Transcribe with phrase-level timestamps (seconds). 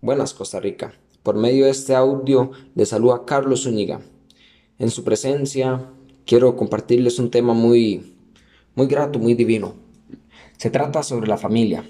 [0.00, 0.94] Buenas Costa Rica.
[1.24, 4.00] Por medio de este audio les saluda Carlos Zúñiga.
[4.78, 5.90] En su presencia
[6.24, 8.14] quiero compartirles un tema muy
[8.76, 9.74] muy grato, muy divino.
[10.56, 11.84] Se trata sobre la familia.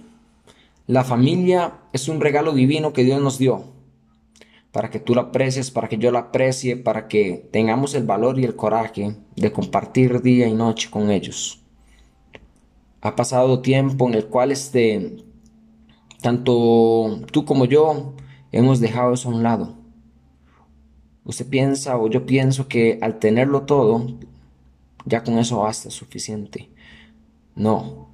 [0.86, 3.64] La familia es un regalo divino que Dios nos dio
[4.72, 8.38] para que tú la aprecies, para que yo la aprecie, para que tengamos el valor
[8.38, 11.60] y el coraje de compartir día y noche con ellos.
[13.02, 15.27] Ha pasado tiempo en el cual este
[16.20, 18.14] tanto tú como yo
[18.52, 19.76] hemos dejado eso a un lado.
[21.24, 24.06] Usted piensa o yo pienso que al tenerlo todo,
[25.04, 26.70] ya con eso basta, suficiente.
[27.54, 28.10] No,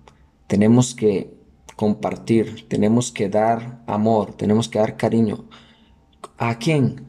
[0.47, 1.33] tenemos que
[1.77, 5.45] compartir, tenemos que dar amor, tenemos que dar cariño.
[6.39, 7.07] ¿A quién?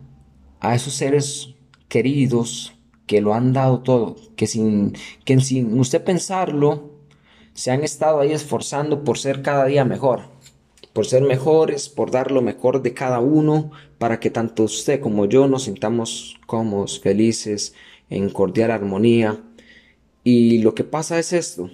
[0.59, 1.55] A esos seres
[1.87, 2.73] queridos
[3.07, 6.91] que lo han dado todo, que sin, que sin usted pensarlo,
[7.53, 10.34] se han estado ahí esforzando por ser cada día mejor
[10.95, 15.25] por ser mejores, por dar lo mejor de cada uno, para que tanto usted como
[15.25, 17.73] yo nos sintamos cómodos, felices,
[18.09, 19.43] en cordial armonía.
[20.23, 21.69] Y lo que pasa es esto.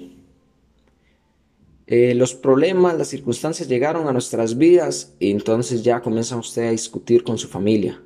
[1.85, 6.71] Eh, los problemas, las circunstancias llegaron a nuestras vidas y entonces ya comienza usted a
[6.71, 8.01] discutir con su familia.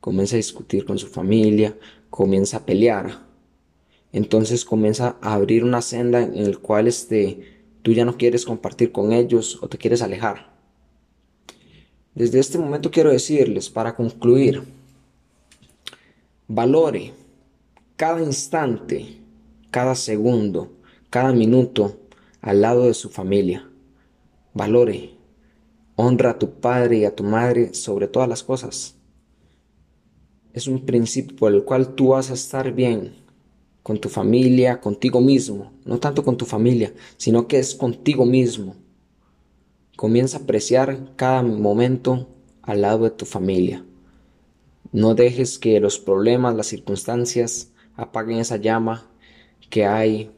[0.00, 1.76] Comienza a discutir con su familia,
[2.08, 3.26] comienza a pelear.
[4.12, 7.55] Entonces comienza a abrir una senda en el cual este,
[7.86, 10.50] tú ya no quieres compartir con ellos o te quieres alejar.
[12.16, 14.60] Desde este momento quiero decirles, para concluir,
[16.48, 17.12] valore
[17.94, 19.20] cada instante,
[19.70, 20.72] cada segundo,
[21.10, 21.96] cada minuto
[22.40, 23.70] al lado de su familia.
[24.52, 25.12] Valore,
[25.94, 28.96] honra a tu padre y a tu madre sobre todas las cosas.
[30.52, 33.14] Es un principio por el cual tú vas a estar bien
[33.86, 38.74] con tu familia, contigo mismo, no tanto con tu familia, sino que es contigo mismo.
[39.94, 42.26] Comienza a apreciar cada momento
[42.62, 43.84] al lado de tu familia.
[44.90, 49.08] No dejes que los problemas, las circunstancias apaguen esa llama
[49.70, 50.32] que hay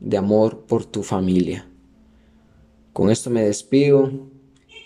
[0.00, 1.68] de amor por tu familia.
[2.92, 4.10] Con esto me despido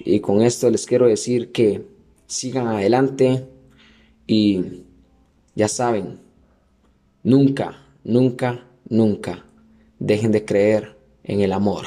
[0.01, 1.87] y con esto les quiero decir que
[2.27, 3.49] sigan adelante
[4.27, 4.85] y
[5.55, 6.28] ya saben,
[7.25, 9.45] Nunca, nunca, nunca
[9.99, 11.87] dejen de creer en el amor.